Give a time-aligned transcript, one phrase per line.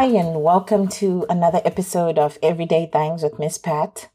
[0.00, 4.08] Hi, and welcome to another episode of Everyday Things with Miss Pat,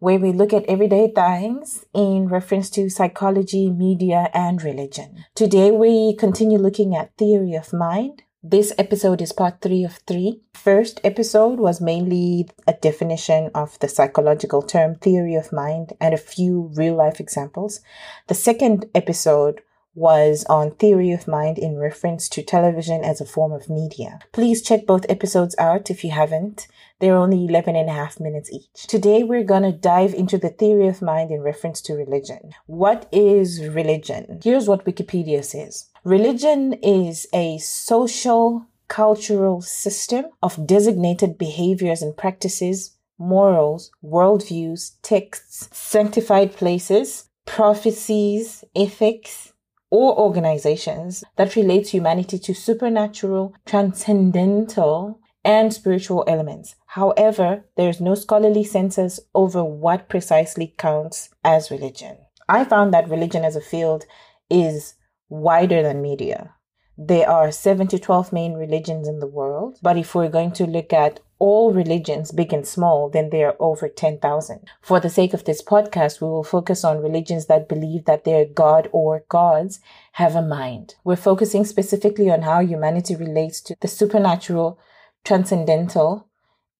[0.00, 5.26] where we look at everyday things in reference to psychology, media, and religion.
[5.36, 8.24] Today, we continue looking at theory of mind.
[8.42, 10.40] This episode is part three of three.
[10.54, 16.18] First episode was mainly a definition of the psychological term theory of mind and a
[16.18, 17.78] few real life examples.
[18.26, 19.62] The second episode
[19.98, 24.20] was on theory of mind in reference to television as a form of media.
[24.32, 26.68] Please check both episodes out if you haven't.
[27.00, 28.86] They're only 11 and a half minutes each.
[28.86, 32.52] Today we're to dive into the theory of mind in reference to religion.
[32.66, 34.40] What is religion?
[34.42, 35.88] Here's what Wikipedia says.
[36.04, 46.52] Religion is a social cultural system of designated behaviors and practices, morals, worldviews, texts, sanctified
[46.52, 49.52] places, prophecies, ethics,
[49.90, 56.74] or organizations that relate humanity to supernatural, transcendental, and spiritual elements.
[56.86, 62.18] However, there is no scholarly census over what precisely counts as religion.
[62.48, 64.04] I found that religion as a field
[64.50, 64.94] is
[65.28, 66.54] wider than media.
[66.96, 70.66] There are 7 to 12 main religions in the world, but if we're going to
[70.66, 74.60] look at all religions, big and small, then there are over 10,000.
[74.80, 78.44] For the sake of this podcast, we will focus on religions that believe that their
[78.44, 79.80] God or gods
[80.12, 80.96] have a mind.
[81.04, 84.78] We're focusing specifically on how humanity relates to the supernatural,
[85.24, 86.28] transcendental,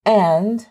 [0.04, 0.66] and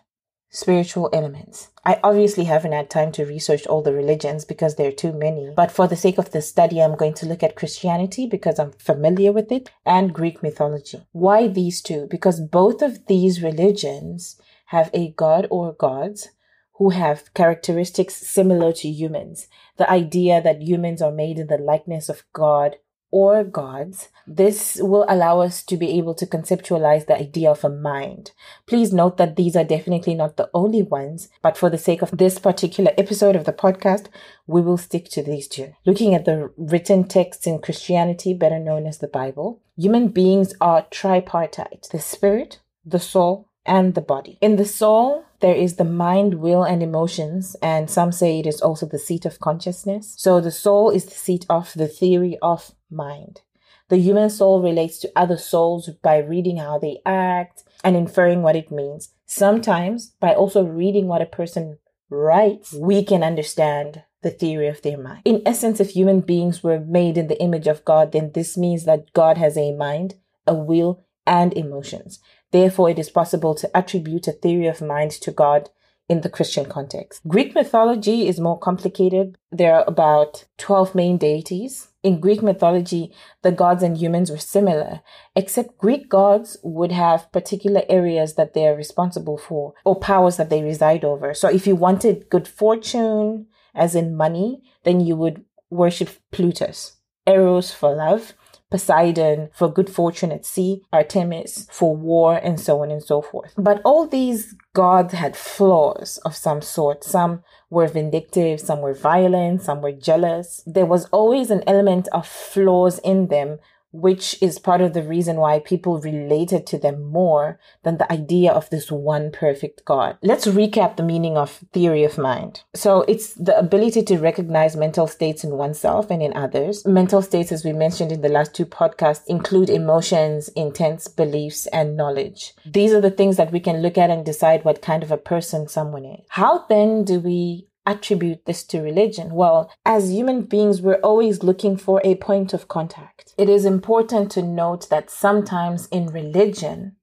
[0.50, 1.70] spiritual elements.
[1.86, 5.52] I obviously haven't had time to research all the religions because there are too many,
[5.56, 8.72] but for the sake of the study, I'm going to look at Christianity because I'm
[8.72, 11.06] familiar with it and Greek mythology.
[11.12, 12.08] Why these two?
[12.10, 16.30] Because both of these religions have a god or gods
[16.74, 19.48] who have characteristics similar to humans.
[19.78, 22.76] The idea that humans are made in the likeness of God
[23.12, 27.70] or gods, this will allow us to be able to conceptualize the idea of a
[27.70, 28.32] mind.
[28.66, 32.18] Please note that these are definitely not the only ones, but for the sake of
[32.18, 34.08] this particular episode of the podcast,
[34.46, 35.74] we will stick to these two.
[35.86, 40.86] Looking at the written texts in Christianity, better known as the Bible, human beings are
[40.92, 44.38] tripartite the spirit, the soul, and the body.
[44.42, 48.62] In the soul, there is the mind, will, and emotions, and some say it is
[48.62, 50.16] also the seat of consciousness.
[50.18, 53.42] So the soul is the seat of the theory of mind.
[53.90, 58.56] The human soul relates to other souls by reading how they act and inferring what
[58.56, 59.14] it means.
[59.26, 61.78] Sometimes, by also reading what a person
[62.10, 65.22] writes, we can understand the theory of their mind.
[65.24, 68.86] In essence, if human beings were made in the image of God, then this means
[68.86, 72.20] that God has a mind, a will, and emotions.
[72.52, 75.70] Therefore, it is possible to attribute a theory of mind to God
[76.10, 77.22] in the Christian context.
[77.28, 79.38] Greek mythology is more complicated.
[79.52, 81.90] There are about 12 main deities.
[82.02, 85.02] In Greek mythology, the gods and humans were similar,
[85.36, 90.50] except Greek gods would have particular areas that they are responsible for or powers that
[90.50, 91.34] they reside over.
[91.34, 96.98] So if you wanted good fortune, as in money, then you would worship Plutus.
[97.28, 98.34] Eros for love,
[98.70, 103.54] Poseidon for good fortune at sea, Artemis for war, and so on and so forth.
[103.58, 107.04] But all these gods had flaws of some sort.
[107.04, 110.64] Some were vindictive, some were violent, some were jealous.
[110.66, 113.60] There was always an element of flaws in them
[114.00, 118.52] which is part of the reason why people related to them more than the idea
[118.52, 120.18] of this one perfect God.
[120.22, 122.62] Let's recap the meaning of theory of mind.
[122.76, 126.86] So it's the ability to recognize mental states in oneself and in others.
[126.86, 131.98] Mental states, as we mentioned in the last two podcasts, include emotions, intents, beliefs, and
[131.98, 132.54] knowledge.
[132.66, 135.18] These are the things that we can look at and decide what kind of a
[135.18, 136.26] person someone is.
[136.30, 139.34] How then do we attribute this to religion?
[139.34, 143.34] Well, as human beings, we're always looking for a point of contact.
[143.38, 146.98] It is important to note that sometimes in religion,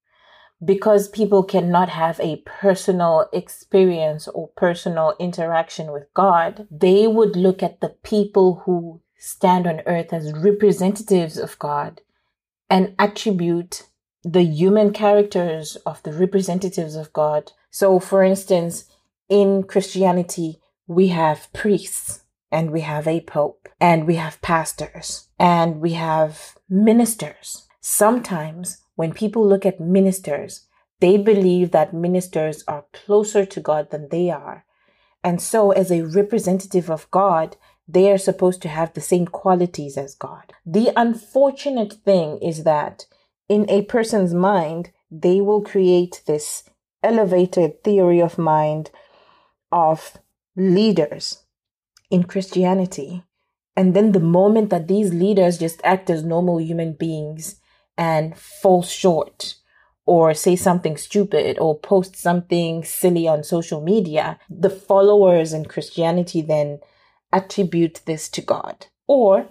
[0.64, 7.62] because people cannot have a personal experience or personal interaction with God, they would look
[7.62, 12.02] at the people who stand on earth as representatives of God
[12.68, 13.84] and attribute
[14.22, 17.52] the human characters of the representatives of God.
[17.70, 18.84] So, for instance,
[19.28, 25.80] in Christianity, we have priests and we have a pope and we have pastors and
[25.80, 27.66] we have ministers.
[27.80, 30.66] Sometimes when people look at ministers,
[31.00, 34.64] they believe that ministers are closer to God than they are.
[35.22, 37.56] And so as a representative of God,
[37.88, 40.52] they are supposed to have the same qualities as God.
[40.64, 43.06] The unfortunate thing is that
[43.48, 46.64] in a person's mind, they will create this
[47.02, 48.90] elevated theory of mind
[49.70, 50.16] of
[50.56, 51.44] leaders
[52.10, 53.24] in Christianity.
[53.76, 57.60] And then the moment that these leaders just act as normal human beings
[57.96, 59.56] and fall short
[60.06, 66.42] or say something stupid or post something silly on social media, the followers in Christianity
[66.42, 66.78] then
[67.32, 68.86] attribute this to God.
[69.06, 69.48] Or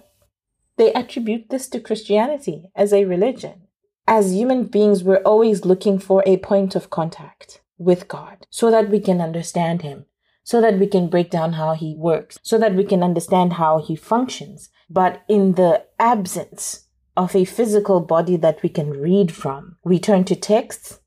[0.76, 3.68] they attribute this to Christianity as a religion.
[4.06, 8.90] As human beings, we're always looking for a point of contact with God so that
[8.90, 10.06] we can understand Him,
[10.44, 13.82] so that we can break down how He works, so that we can understand how
[13.82, 14.68] He functions.
[14.88, 16.86] But in the absence
[17.16, 21.00] of a physical body that we can read from, we turn to texts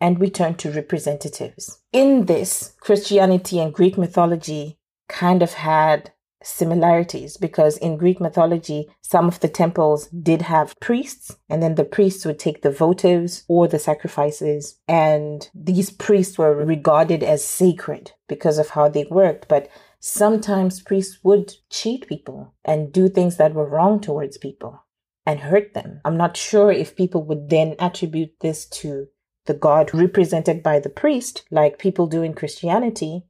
[0.00, 1.80] and we turn to representatives.
[1.92, 6.12] In this, Christianity and Greek mythology kind of had
[6.44, 11.84] similarities because in Greek mythology, some of the temples did have priests, and then the
[11.84, 18.12] priests would take the votives or the sacrifices, and these priests were regarded as sacred
[18.28, 19.48] because of how they worked.
[19.48, 19.68] But
[20.00, 24.84] sometimes priests would cheat people and do things that were wrong towards people
[25.26, 26.00] and hurt them.
[26.04, 29.08] I'm not sure if people would then attribute this to
[29.46, 33.24] the God represented by the priest, like people do in Christianity,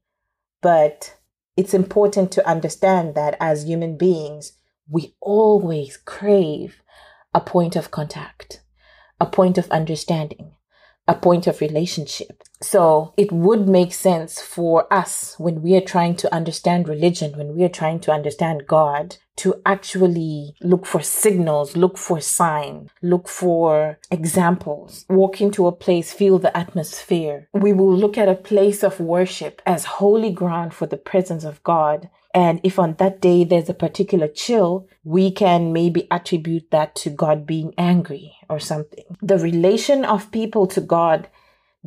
[0.63, 1.17] but
[1.57, 4.53] it's important to understand that as human beings,
[4.89, 6.83] we always crave
[7.33, 8.63] a point of contact,
[9.21, 10.54] a point of understanding,
[11.07, 12.43] a point of relationship.
[12.63, 17.55] So it would make sense for us when we are trying to understand religion, when
[17.55, 23.29] we are trying to understand God, to actually look for signals, look for signs, look
[23.29, 25.05] for examples.
[25.11, 27.49] Walk into a place, feel the atmosphere.
[27.53, 31.63] We will look at a place of worship as holy ground for the presence of
[31.65, 32.09] God.
[32.35, 37.11] And if on that day there's a particular chill, we can maybe attribute that to
[37.11, 39.05] God being angry or something.
[39.23, 41.29] The relation of people to God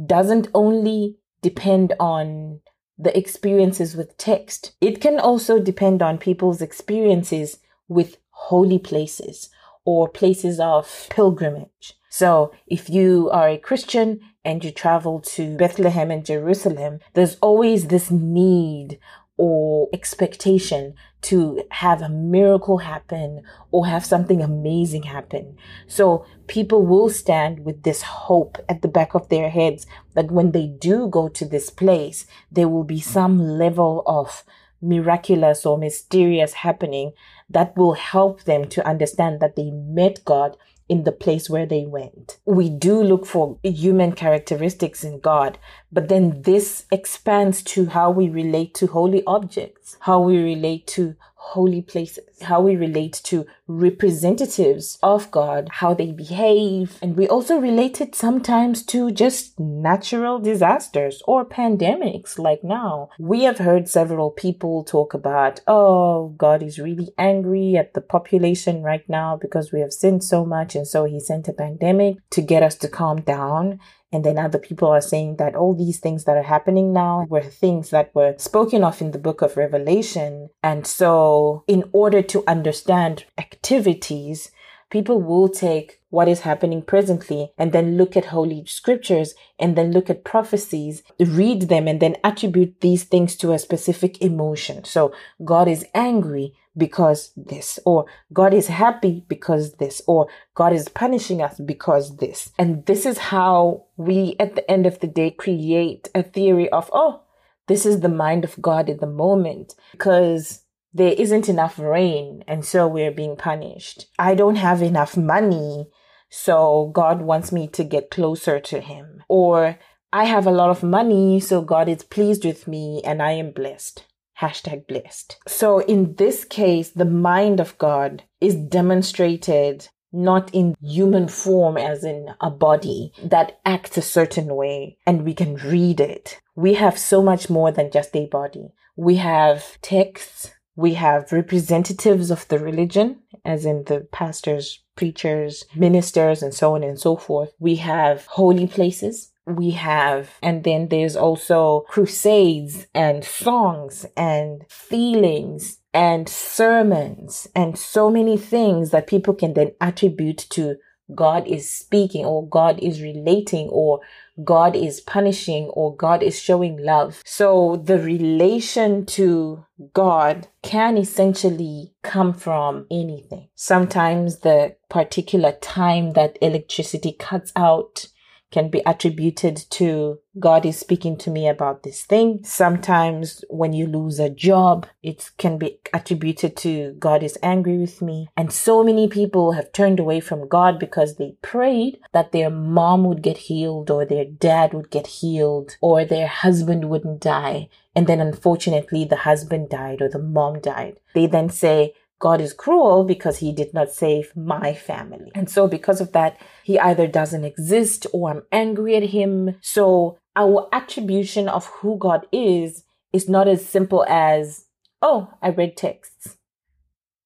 [0.06, 2.62] doesn't only depend on
[2.98, 4.72] the experiences with text.
[4.80, 7.60] It can also depend on people's experiences
[7.90, 9.50] with holy places
[9.84, 11.94] or places of pilgrimage.
[12.10, 17.88] So if you are a Christian and you travel to Bethlehem and Jerusalem, there's always
[17.88, 18.98] this need
[19.38, 25.58] or expectation to have a miracle happen or have something amazing happen.
[25.88, 30.52] So people will stand with this hope at the back of their heads that when
[30.52, 34.44] they do go to this place, there will be some level of
[34.82, 37.14] miraculous or mysterious happening
[37.50, 40.58] that will help them to understand that they met God
[40.90, 42.38] in the place where they went.
[42.46, 45.58] We do look for human characteristics in God,
[45.92, 51.16] but then this expands to how we relate to holy objects, how we relate to
[51.54, 56.98] holy places, how we relate to representatives of God, how they behave.
[57.02, 63.10] And we also relate it sometimes to just natural disasters or pandemics like now.
[63.18, 68.84] We have heard several people talk about, oh, God is really angry at the population
[68.84, 70.76] right now because we have sinned so much.
[70.76, 73.80] And so he sent a pandemic to get us to calm down.
[74.12, 77.42] And then other people are saying that all these things that are happening now were
[77.42, 80.50] things that were spoken of in the book of Revelation.
[80.64, 84.50] And so, in order to understand activities,
[84.90, 89.92] people will take what is happening presently and then look at holy scriptures and then
[89.92, 94.84] look at prophecies, read them and then attribute these things to a specific emotion.
[94.86, 95.14] So
[95.44, 101.42] God is angry because this, or God is happy because this, or God is punishing
[101.42, 102.52] us because this.
[102.58, 106.90] And this is how we, at the end of the day, create a theory of,
[106.94, 107.24] oh,
[107.68, 110.62] this is the mind of God in the moment because
[110.98, 114.08] there isn't enough rain and so we're being punished.
[114.20, 115.88] I don't have enough money,
[116.30, 119.24] so God wants me to get closer to Him.
[119.28, 119.80] Or
[120.12, 123.52] I have a lot of money, so God is pleased with me and I am
[123.52, 124.04] blessed
[124.40, 125.38] hashtag blessed.
[125.48, 132.04] So in this case, the mind of God is demonstrated not in human form as
[132.04, 136.40] in a body that acts a certain way and we can read it.
[136.56, 138.74] We have so much more than just a body.
[138.96, 140.52] We have texts.
[140.78, 146.84] We have representatives of the religion, as in the pastors, preachers, ministers, and so on
[146.84, 147.52] and so forth.
[147.60, 150.30] We have holy places we have.
[150.44, 158.92] And then there's also crusades and songs and feelings and sermons and so many things
[158.92, 160.76] that people can then attribute to
[161.14, 164.02] God is speaking or God is relating or
[164.44, 167.22] God is punishing or God is showing love.
[167.26, 173.50] So the relation to God can essentially come from anything.
[173.56, 178.08] Sometimes the particular time that electricity cuts out
[178.52, 182.42] can be attributed to God is speaking to me about this thing.
[182.44, 188.02] Sometimes when you lose a job, it can be attributed to God is angry with
[188.02, 188.30] me.
[188.38, 193.04] And so many people have turned away from God because they prayed that their mom
[193.06, 197.70] would get healed or their dad would get healed or their husband wouldn't die.
[197.96, 201.00] And then unfortunately the husband died or the mom died.
[201.16, 205.32] They then say, God is cruel because he did not save my family.
[205.36, 209.56] And so because of that, he either doesn't exist or I'm angry at him.
[209.62, 212.84] So our attribution of who God is
[213.14, 214.66] is not as simple as,
[215.02, 216.38] oh, I read texts.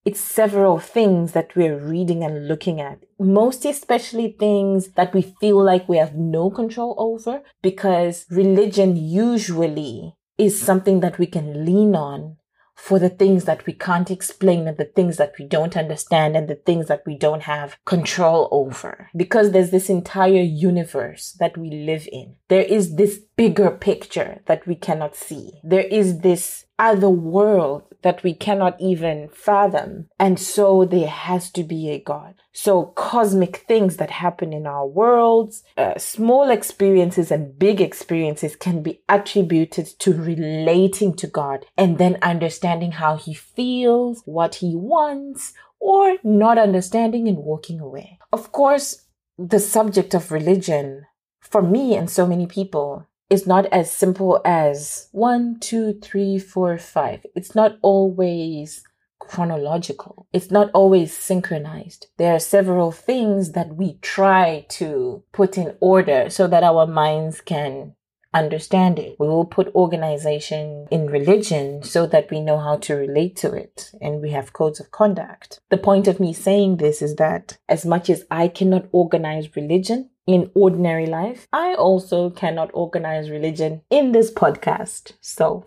[0.03, 3.03] It's several things that we're reading and looking at.
[3.19, 10.15] Most especially things that we feel like we have no control over because religion usually
[10.39, 12.37] is something that we can lean on
[12.75, 16.47] for the things that we can't explain and the things that we don't understand and
[16.47, 19.09] the things that we don't have control over.
[19.15, 22.35] Because there's this entire universe that we live in.
[22.47, 25.53] There is this bigger picture that we cannot see.
[25.63, 30.07] There is this other world that we cannot even fathom.
[30.19, 32.35] And so there has to be a God.
[32.53, 38.83] So cosmic things that happen in our worlds, uh, small experiences and big experiences can
[38.83, 45.53] be attributed to relating to God and then understanding how he feels, what he wants,
[45.79, 48.19] or not understanding and walking away.
[48.31, 49.05] Of course,
[49.37, 51.05] the subject of religion
[51.39, 56.77] for me and so many people is not as simple as one, two, three, four,
[56.77, 57.25] five.
[57.33, 58.83] It's not always
[59.19, 60.27] chronological.
[60.33, 62.07] It's not always synchronized.
[62.17, 67.39] There are several things that we try to put in order so that our minds
[67.39, 67.95] can
[68.33, 69.15] understand it.
[69.19, 73.91] We will put organization in religion so that we know how to relate to it
[74.01, 75.59] and we have codes of conduct.
[75.69, 80.10] The point of me saying this is that as much as I cannot organize religion,
[80.27, 85.13] in ordinary life, I also cannot organize religion in this podcast.
[85.21, 85.65] So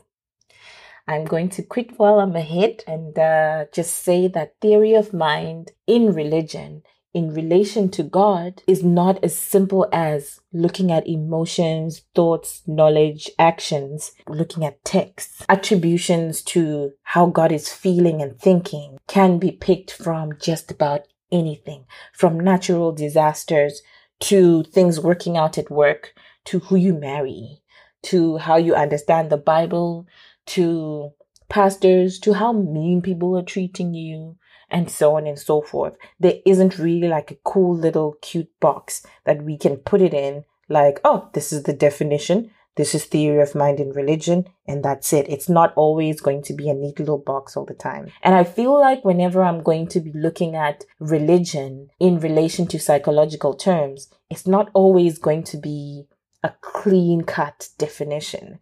[1.06, 5.73] I'm going to quit while I'm ahead and uh, just say that theory of mind
[5.87, 6.82] in religion
[7.14, 14.11] in relation to God is not as simple as looking at emotions, thoughts, knowledge, actions,
[14.28, 15.44] looking at texts.
[15.49, 21.87] Attributions to how God is feeling and thinking can be picked from just about anything,
[22.12, 23.80] from natural disasters
[24.21, 26.14] to things working out at work,
[26.47, 27.61] to who you marry,
[28.02, 30.06] to how you understand the Bible,
[30.47, 31.12] to
[31.49, 34.37] pastors, to how mean people are treating you,
[34.71, 35.97] and so on and so forth.
[36.18, 40.44] There isn't really like a cool little cute box that we can put it in,
[40.68, 42.50] like, oh, this is the definition.
[42.76, 45.28] This is theory of mind in religion, and that's it.
[45.28, 48.10] It's not always going to be a neat little box all the time.
[48.22, 52.80] And I feel like whenever I'm going to be looking at religion in relation to
[52.80, 56.06] psychological terms, it's not always going to be
[56.42, 58.58] a clean cut definition.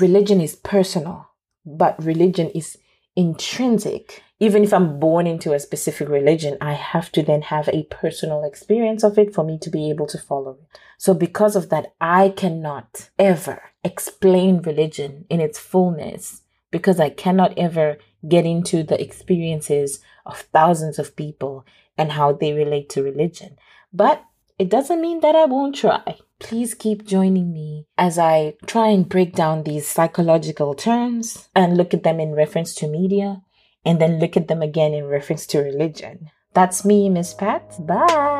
[0.00, 1.28] Religion is personal,
[1.66, 2.78] but religion is
[3.14, 4.22] intrinsic.
[4.42, 8.42] Even if I'm born into a specific religion, I have to then have a personal
[8.42, 10.78] experience of it for me to be able to follow it.
[10.96, 17.58] So because of that, I cannot ever explain religion in its fullness because I cannot
[17.58, 21.66] ever get into the experiences of thousands of people
[21.98, 23.58] and how they relate to religion.
[23.92, 24.24] But
[24.58, 26.18] it doesn't mean that I won't try.
[26.38, 31.92] Please keep joining me as I try and break down these psychological terms and look
[31.92, 33.42] at them in reference to media
[33.84, 36.30] and then look at them again in reference to religion.
[36.52, 37.86] That's me, Miss Pat.
[37.86, 38.39] Bye.